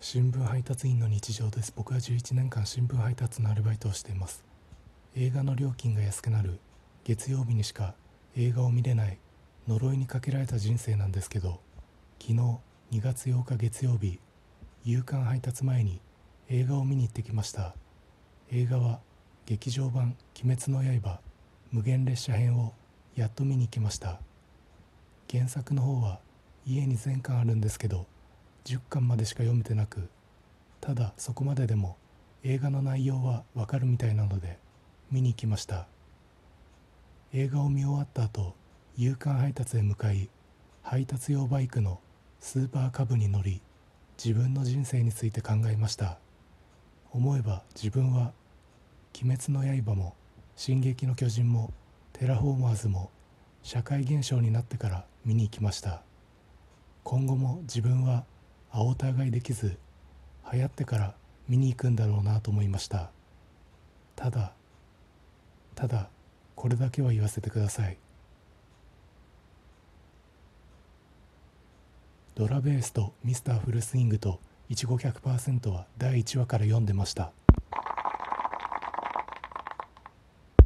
[0.00, 1.72] 新聞配達員の日常です。
[1.74, 4.44] 僕は11年間新聞配達のアルバイトをしています。
[5.16, 6.60] 映画の料金が安くなる。
[7.02, 7.94] 月曜日にしか
[8.36, 9.18] 映画を見れない。
[9.66, 11.60] 呪いにかけられた人生なんですけど
[12.18, 12.38] 昨日
[12.90, 14.18] 2月8日月曜日
[14.82, 16.00] 夕刊配達前に
[16.48, 17.74] 映画を見に行ってきました。
[18.50, 19.00] 映画は
[19.46, 21.20] 劇場版「鬼滅の刃
[21.70, 22.72] 無限列車編」を
[23.16, 24.20] やっと見に行きました。
[25.28, 26.20] 原作の方は
[26.64, 28.06] 家に全巻あるんですけど
[28.68, 30.10] 10巻までしか読めてなく
[30.82, 31.96] ただそこまででも
[32.44, 34.58] 映画の内容はわかるみたいなので
[35.10, 35.86] 見に行きました。
[37.32, 38.54] 映画を見終わった後
[38.96, 40.28] 夕刊配達へ向かい
[40.82, 42.00] 配達用バイクの
[42.40, 43.62] スーパーカブに乗り
[44.22, 46.18] 自分の人生について考えました。
[47.10, 48.32] 思えば自分は
[49.18, 50.14] 「鬼滅の刃」も
[50.56, 51.72] 「進撃の巨人」も
[52.12, 53.10] 「テラフォーマーズ」も
[53.62, 56.02] 社会現象になってから見に行きました。
[57.02, 58.26] 今後も自分は
[58.70, 59.76] 青たがいできず
[60.52, 61.14] 流行ってから
[61.48, 63.10] 見に行くんだろうなと思いました。
[64.16, 64.52] ただ
[65.74, 66.10] ただ
[66.54, 67.96] これだけは言わせてください。
[72.34, 77.32] ドラベースとミスターフルスイングといちご100%は第1話から読んでました。